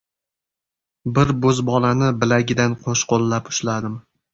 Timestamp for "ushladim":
3.57-4.07